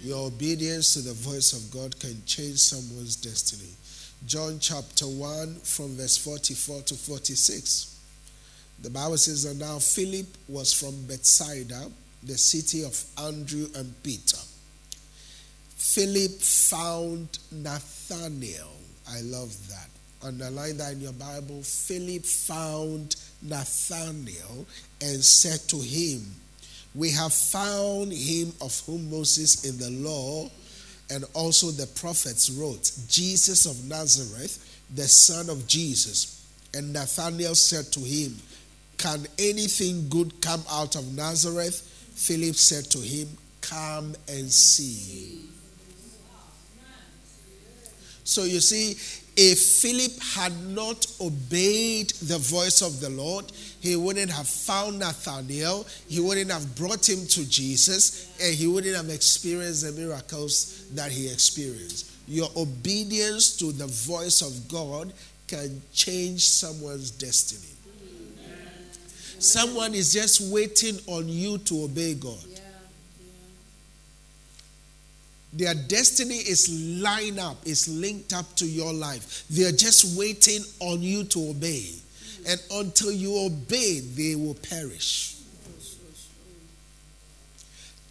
[0.00, 3.72] Your obedience to the voice of God can change someone's destiny.
[4.26, 8.00] John chapter 1 from verse 44 to 46.
[8.82, 11.90] The Bible says that now Philip was from Bethsaida,
[12.22, 14.38] the city of Andrew and Peter.
[15.76, 18.72] Philip found Nathanael.
[19.08, 19.88] I love that.
[20.26, 21.62] Underline that in your Bible.
[21.62, 24.66] Philip found Nathanael
[25.00, 26.22] and said to him,
[26.94, 30.50] We have found him of whom Moses in the law
[31.10, 36.46] and also the prophets wrote, Jesus of Nazareth, the son of Jesus.
[36.74, 38.36] And Nathanael said to him,
[38.98, 41.80] Can anything good come out of Nazareth?
[42.14, 43.28] Philip said to him,
[43.60, 45.48] Come and see.
[48.24, 48.96] So you see,
[49.40, 53.44] if Philip had not obeyed the voice of the Lord,
[53.78, 58.96] he wouldn't have found Nathanael, he wouldn't have brought him to Jesus, and he wouldn't
[58.96, 62.10] have experienced the miracles that he experienced.
[62.26, 65.12] Your obedience to the voice of God
[65.46, 67.72] can change someone's destiny.
[69.38, 72.47] Someone is just waiting on you to obey God.
[75.52, 79.44] Their destiny is lined up, is linked up to your life.
[79.48, 81.90] They're just waiting on you to obey.
[82.46, 85.36] And until you obey, they will perish.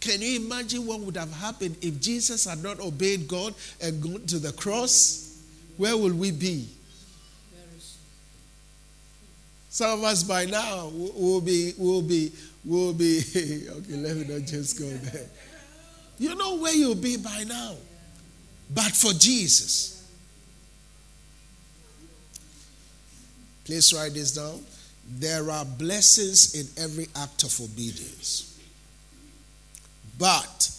[0.00, 4.26] Can you imagine what would have happened if Jesus had not obeyed God and gone
[4.26, 5.40] to the cross?
[5.76, 6.68] Where will we be?
[9.70, 12.32] Some of us by now will be, will be,
[12.64, 15.26] will be, okay, let me not just go there.
[16.18, 17.74] You know where you'll be by now.
[18.74, 19.94] But for Jesus.
[23.64, 24.60] Please write this down.
[25.10, 28.58] There are blessings in every act of obedience.
[30.18, 30.70] But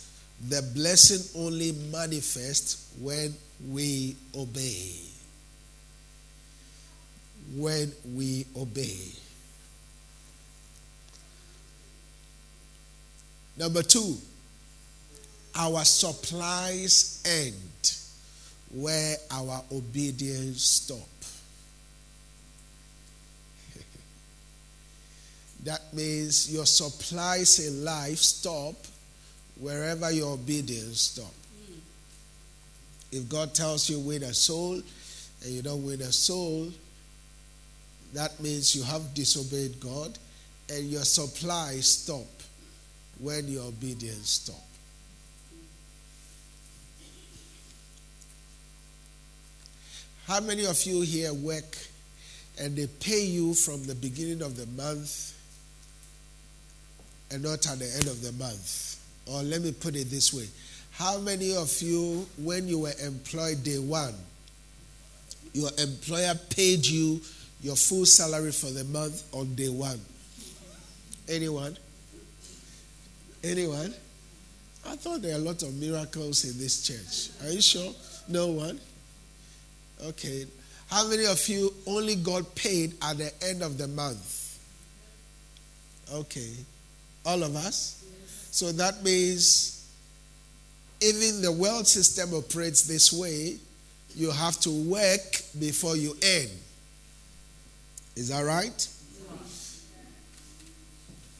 [0.47, 3.33] the blessing only manifests when
[3.69, 4.91] we obey.
[7.55, 8.97] When we obey.
[13.57, 14.15] Number two,
[15.55, 17.95] our supplies end
[18.71, 20.97] where our obedience stop.
[25.63, 28.75] that means your supplies in life stop
[29.59, 31.33] wherever your obedience stop.
[33.11, 34.73] If God tells you win a soul
[35.43, 36.71] and you don't win a soul,
[38.13, 40.17] that means you have disobeyed God
[40.71, 42.27] and your supply stop
[43.19, 44.68] when your obedience stop.
[50.29, 51.75] How many of you here work
[52.61, 55.33] and they pay you from the beginning of the month
[57.31, 58.99] and not at the end of the month?
[59.25, 60.45] Or let me put it this way
[60.91, 64.13] How many of you, when you were employed day one,
[65.53, 67.21] your employer paid you
[67.63, 69.99] your full salary for the month on day one?
[71.27, 71.75] Anyone?
[73.43, 73.95] Anyone?
[74.85, 77.47] I thought there are a lot of miracles in this church.
[77.47, 77.91] Are you sure?
[78.27, 78.79] No one?
[80.05, 80.45] Okay.
[80.89, 84.59] How many of you only got paid at the end of the month?
[86.13, 86.53] Okay.
[87.25, 88.03] All of us?
[88.51, 89.87] So that means
[91.01, 93.57] even the world system operates this way.
[94.15, 96.49] You have to work before you earn.
[98.15, 98.87] Is that right?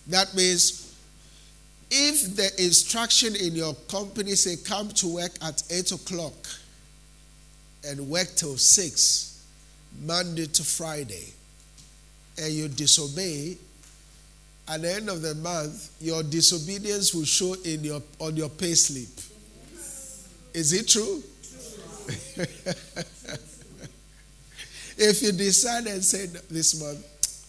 [0.08, 0.96] That means
[1.92, 6.34] if the instruction in your company say come to work at 8 o'clock
[7.88, 9.46] and work till 6,
[10.02, 11.34] Monday to Friday,
[12.38, 13.58] and you disobey,
[14.68, 18.76] at the end of the month, your disobedience will show in your, on your pay
[18.76, 19.10] slip.
[20.54, 21.24] Is it true?
[24.98, 27.06] if you decide and say this month,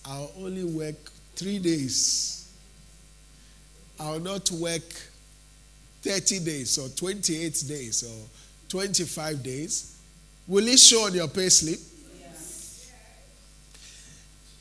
[0.07, 0.97] I'll only work
[1.37, 2.41] three days
[4.01, 4.83] I'll not work
[6.03, 8.28] 30 days or 28 days or
[8.70, 9.99] 25 days.
[10.47, 11.78] Will it show on your pay slip?
[12.20, 12.93] Yes.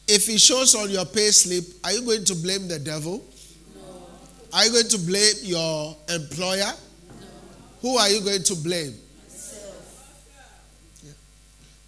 [0.07, 3.25] If it shows on your pay slip, are you going to blame the devil?
[3.75, 3.81] No.
[4.53, 6.57] Are you going to blame your employer?
[6.57, 7.25] No.
[7.81, 8.93] Who are you going to blame?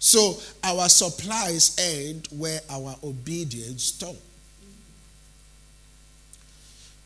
[0.04, 4.18] So our supplies end where our obedience stops.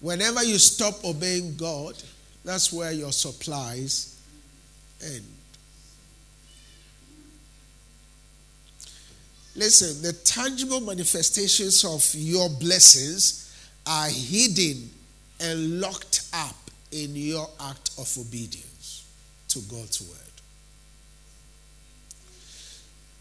[0.00, 1.94] Whenever you stop obeying God,
[2.42, 4.18] that's where your supplies
[5.04, 5.26] end.
[9.56, 13.42] Listen, the tangible manifestations of your blessings
[13.86, 14.90] are hidden
[15.40, 16.56] and locked up
[16.92, 19.06] in your act of obedience
[19.48, 20.20] to God's word.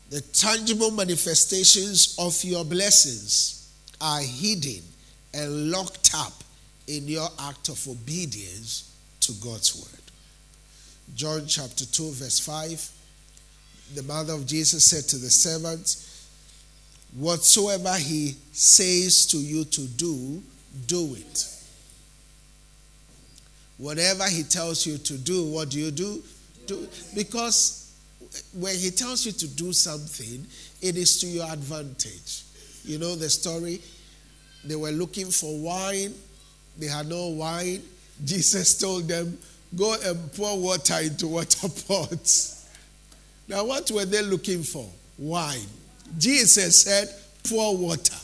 [0.09, 3.71] The tangible manifestations of your blessings
[4.01, 4.83] are hidden
[5.33, 6.33] and locked up
[6.87, 10.01] in your act of obedience to God's word.
[11.15, 12.91] John chapter 2, verse 5.
[13.95, 16.04] The mother of Jesus said to the servants,
[17.17, 20.43] Whatsoever he says to you to do,
[20.87, 21.47] do it.
[23.77, 26.23] Whatever he tells you to do, what do you do?
[26.65, 26.87] Do.
[27.13, 27.93] Because
[28.53, 30.45] when he tells you to do something,
[30.81, 32.43] it is to your advantage.
[32.83, 33.81] You know the story?
[34.63, 36.13] They were looking for wine
[36.77, 37.81] they had no wine.
[38.23, 39.37] Jesus told them,
[39.75, 42.69] Go and pour water into water pots.
[43.47, 44.89] Now, what were they looking for?
[45.17, 45.67] Wine.
[46.17, 47.09] Jesus said,
[47.49, 48.15] Pour water.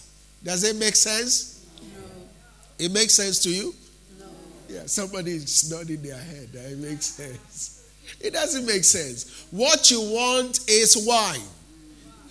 [0.43, 1.65] Does it make sense?
[1.79, 2.85] No.
[2.85, 3.75] It makes sense to you?
[4.19, 4.25] No.
[4.67, 6.49] Yeah, somebody is nodding their head.
[6.53, 7.89] It makes sense.
[8.19, 9.45] It doesn't make sense.
[9.51, 11.41] What you want is wine.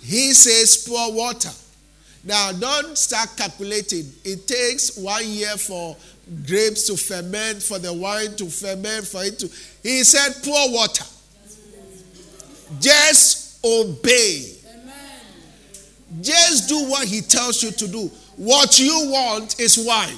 [0.01, 1.51] He says, pour water.
[2.23, 4.11] Now, don't start calculating.
[4.23, 5.95] It takes one year for
[6.45, 9.47] grapes to ferment, for the wine to ferment, for it to.
[9.83, 11.05] He said, pour water.
[12.79, 14.60] Just obey.
[16.19, 18.11] Just do what he tells you to do.
[18.35, 20.17] What you want is wine.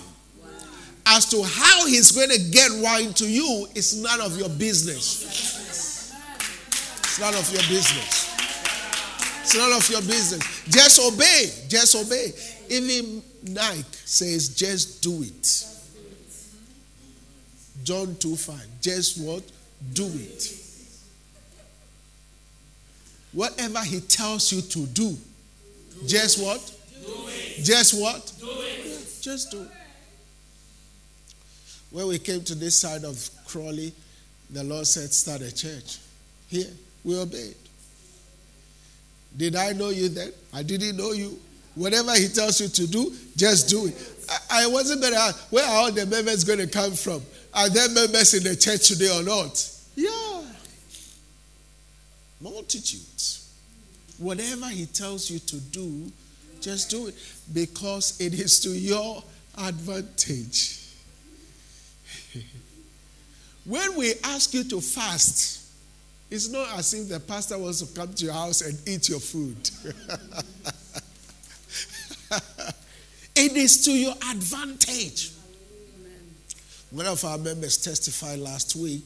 [1.05, 6.11] As to how he's going to get wine to you is none of your business.
[6.99, 8.33] It's none of your business.
[9.41, 10.63] It's none of your business.
[10.69, 11.51] Just obey.
[11.67, 12.31] Just obey.
[12.69, 13.21] Even
[13.53, 15.69] Nike says, just do it.
[17.83, 18.55] John 2 5.
[18.81, 19.43] Just what?
[19.93, 20.59] Do it.
[23.33, 25.17] Whatever he tells you to do,
[26.01, 26.59] do just what?
[27.61, 28.33] Just what?
[28.39, 29.17] Do it.
[29.21, 29.65] Just do.
[31.91, 33.93] When we came to this side of Crawley,
[34.49, 35.99] the Lord said, Start a church.
[36.49, 36.69] Here,
[37.03, 37.55] we obeyed.
[39.35, 40.31] Did I know you then?
[40.53, 41.39] I didn't know you.
[41.75, 43.95] Whatever he tells you to do, just do it.
[44.49, 47.21] I, I wasn't going to ask, where are all the members going to come from?
[47.53, 49.71] Are there members in the church today or not?
[49.95, 50.43] Yeah.
[52.41, 53.42] Multitudes.
[54.17, 56.11] Whatever he tells you to do,
[56.61, 57.15] just do it
[57.53, 59.23] because it is to your
[59.57, 60.79] advantage.
[63.65, 65.61] When we ask you to fast,
[66.29, 69.21] it's not as if the pastor wants to come to your house and eat your
[69.21, 69.55] food.
[73.35, 75.31] it is to your advantage.
[76.91, 79.03] One of our members testified last week.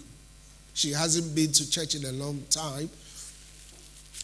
[0.74, 2.90] She hasn't been to church in a long time.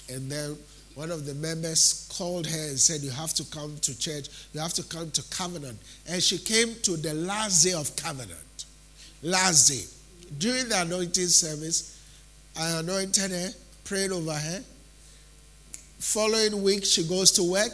[0.09, 0.57] And then
[0.95, 4.27] one of the members called her and said, You have to come to church.
[4.53, 5.79] You have to come to Covenant.
[6.07, 8.65] And she came to the last day of Covenant.
[9.23, 9.83] Last day.
[10.37, 11.99] During the anointing service,
[12.57, 13.49] I anointed her,
[13.85, 14.63] prayed over her.
[15.99, 17.71] Following week, she goes to work.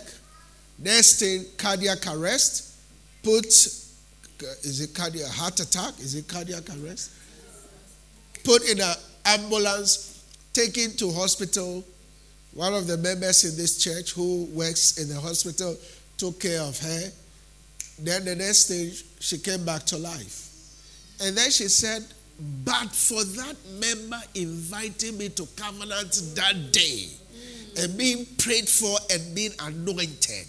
[0.77, 2.77] Next thing, cardiac arrest.
[3.23, 5.99] Put, is it cardiac heart attack?
[5.99, 7.11] Is it cardiac arrest?
[8.45, 8.93] Put in an
[9.25, 11.83] ambulance, taken to hospital
[12.59, 15.77] one of the members in this church who works in the hospital
[16.17, 17.03] took care of her.
[17.99, 18.91] Then the next day,
[19.21, 20.49] she came back to life.
[21.23, 22.03] And then she said,
[22.65, 27.05] But for that member inviting me to covenant that day
[27.81, 30.45] and being prayed for and being anointed,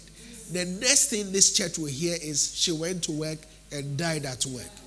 [0.51, 3.39] the next thing this church will hear is she went to work
[3.71, 4.80] and died at work.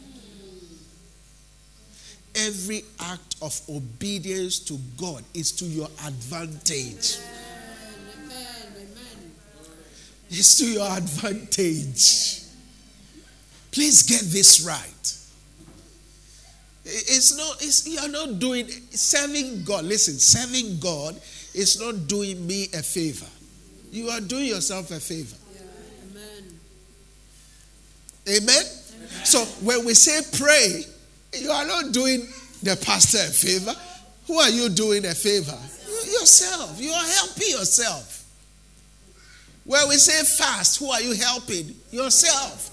[2.45, 7.17] Every act of obedience to God is to your advantage.
[8.15, 8.37] Amen.
[8.77, 9.33] Amen.
[10.29, 12.43] It's to your advantage.
[13.73, 15.19] Please get this right.
[16.85, 19.85] It's not, it's, you're not doing, serving God.
[19.85, 21.17] Listen, serving God
[21.55, 23.27] is not doing me a favor.
[23.91, 25.37] You are doing yourself a favor.
[26.11, 26.61] Amen.
[28.29, 28.49] Amen?
[28.49, 28.65] Amen?
[29.25, 30.85] So when we say pray,
[31.41, 32.27] you are not doing
[32.63, 33.75] the pastor a favor.
[34.27, 35.59] Who are you doing a favor?
[36.25, 36.81] yourself.
[36.81, 38.25] You are helping yourself.
[39.65, 41.75] When we say fast, who are you helping?
[41.91, 42.71] Yourself.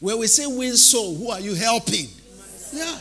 [0.00, 2.08] When we say win soul, who are you helping?
[2.72, 2.98] Yeah.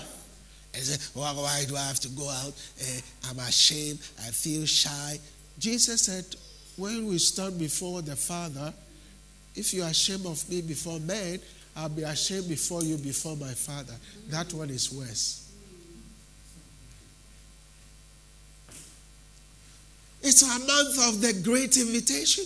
[0.73, 2.53] And say, why do I have to go out?
[2.81, 3.99] Uh, I'm ashamed.
[4.19, 5.19] I feel shy.
[5.59, 6.25] Jesus said,
[6.77, 8.73] when we stand before the Father,
[9.55, 11.39] if you are ashamed of me before men,
[11.75, 13.93] I'll be ashamed before you, before my Father.
[14.29, 15.51] That one is worse.
[20.21, 22.45] It's a month of the great invitation.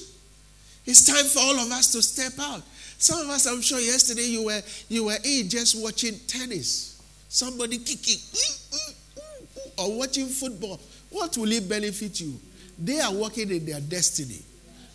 [0.86, 2.63] It's time for all of us to step out.
[2.97, 6.99] Some of us, I'm sure, yesterday you were you were in just watching tennis.
[7.30, 8.17] Somebody kicking
[9.78, 10.80] or watching football.
[11.11, 12.39] What will it benefit you?
[12.80, 14.41] They are working in their destiny.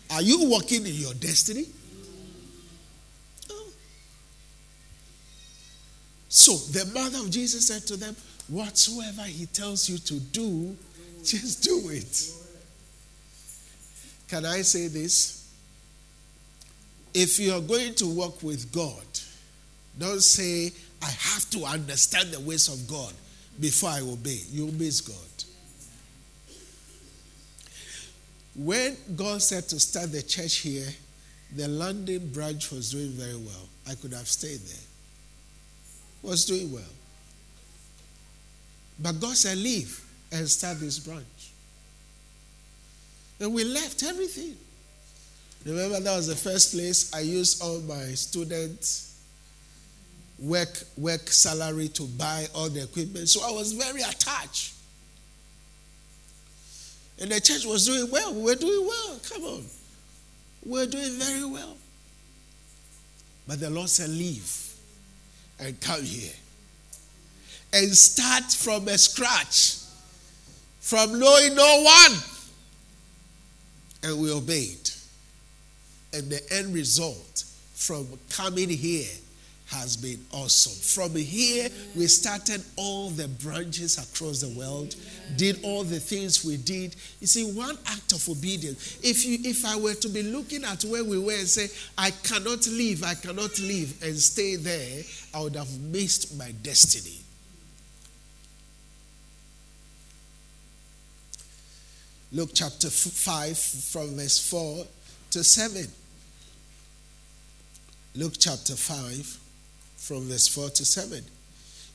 [0.09, 1.65] Are you working in your destiny?
[6.35, 8.15] So the mother of Jesus said to them,
[8.47, 10.75] Whatsoever he tells you to do,
[11.23, 12.33] just do it.
[14.27, 15.47] Can I say this?
[17.13, 19.05] If you are going to walk with God,
[19.99, 20.73] don't say,
[21.03, 23.13] I have to understand the ways of God
[23.59, 24.39] before I obey.
[24.49, 25.15] You miss God.
[28.55, 30.87] When God said to start the church here,
[31.55, 33.69] the London branch was doing very well.
[33.87, 34.92] I could have stayed there
[36.23, 36.81] was doing well.
[38.99, 39.99] But God said, Leave
[40.31, 41.25] and start this branch.
[43.39, 44.55] And we left everything.
[45.65, 49.17] Remember, that was the first place I used all my students'
[50.39, 53.29] work, work salary to buy all the equipment.
[53.29, 54.73] So I was very attached.
[57.19, 58.33] And the church was doing well.
[58.33, 59.19] We were doing well.
[59.29, 59.65] Come on.
[60.65, 61.77] We were doing very well.
[63.47, 64.62] But the Lord said, Leave
[65.59, 66.33] and come here
[67.73, 69.77] and start from a scratch,
[70.79, 72.19] from knowing no one.
[74.03, 74.89] And we obeyed.
[76.13, 79.09] And the end result from coming here
[79.73, 80.71] has been awesome.
[80.71, 84.95] From here, we started all the branches across the world,
[85.35, 86.95] did all the things we did.
[87.19, 88.99] You see, one act of obedience.
[89.03, 92.11] If you, if I were to be looking at where we were and say, I
[92.11, 95.03] cannot leave, I cannot leave, and stay there,
[95.33, 97.19] I would have missed my destiny.
[102.31, 104.85] Luke chapter 5, from verse 4
[105.31, 105.87] to 7.
[108.15, 109.39] Luke chapter 5
[110.03, 111.23] from verse 4 to 7.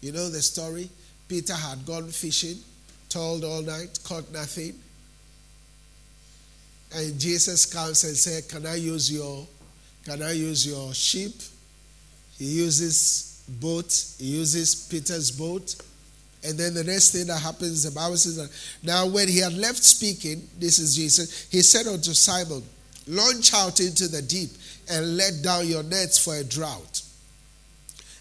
[0.00, 0.88] You know the story?
[1.28, 2.56] Peter had gone fishing,
[3.10, 4.74] toiled all night, caught nothing.
[6.94, 9.46] And Jesus comes and said, Can I use your
[10.04, 11.32] can I use your ship?
[12.38, 15.74] He uses boat, he uses Peter's boat.
[16.42, 18.48] And then the next thing that happens, the Bible says that
[18.82, 22.62] now when he had left speaking, this is Jesus, he said unto Simon,
[23.06, 24.50] Launch out into the deep
[24.90, 27.02] and let down your nets for a drought.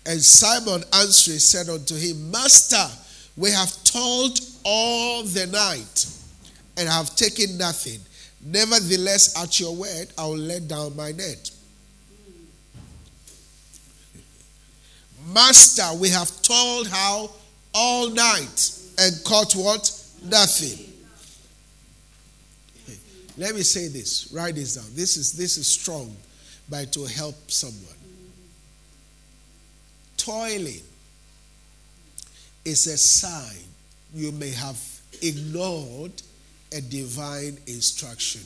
[0.07, 2.87] And Simon answering said unto him, Master,
[3.35, 6.05] we have toiled all the night
[6.77, 7.99] and have taken nothing.
[8.41, 11.51] Nevertheless, at your word, I will let down my net.
[15.33, 17.29] Master, we have toiled how
[17.73, 19.91] all night and caught what?
[20.23, 20.93] Nothing.
[23.37, 24.31] Let me say this.
[24.31, 24.85] Write this down.
[24.95, 26.15] This is this is strong,
[26.69, 27.96] but it will help someone.
[30.27, 30.81] Toiling
[32.65, 33.63] is a sign
[34.13, 34.77] you may have
[35.21, 36.11] ignored
[36.73, 38.41] a divine instruction.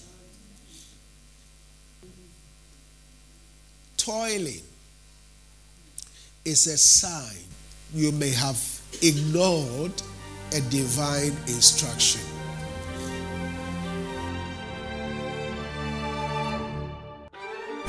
[3.97, 4.61] Toiling
[6.45, 7.47] is a sign
[7.95, 8.61] you may have
[9.01, 10.03] ignored
[10.53, 12.21] a divine instruction.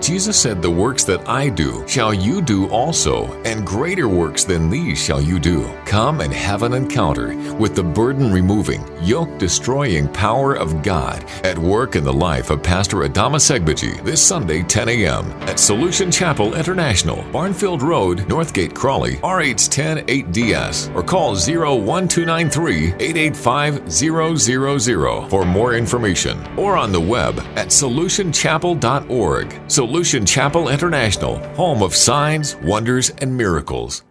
[0.00, 4.68] Jesus said, The works that I do shall you do also, and greater works than
[4.68, 5.68] these shall you do.
[5.84, 11.58] Come and have an encounter with the burden removing, yoke destroying power of God at
[11.58, 15.30] work in the life of Pastor Adama Segbeji this Sunday, 10 a.m.
[15.42, 25.28] at Solution Chapel International, Barnfield Road, Northgate, Crawley, RH10 8DS, or call 01293 885 000
[25.28, 29.60] for more information, or on the web at solutionchapel.org.
[29.86, 34.02] Solution Chapel International, home of signs, wonders, and miracles.